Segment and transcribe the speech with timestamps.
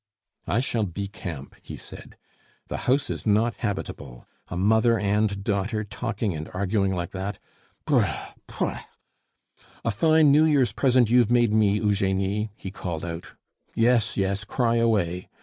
[0.47, 2.17] "I shall decamp," he said;
[2.69, 4.25] "the house is not habitable.
[4.47, 7.37] A mother and daughter talking and arguing like that!
[7.85, 8.33] Broooouh!
[8.47, 8.83] Pouah!
[9.85, 13.33] A fine New Year's present you've made me, Eugenie," he called out.
[13.75, 15.29] "Yes, yes, cry away!